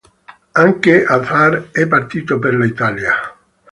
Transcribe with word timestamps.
Anche 0.53 1.05
Azhar 1.05 1.69
è 1.71 1.85
partito 1.87 2.39
per 2.39 2.55
l'Italia. 2.55 3.37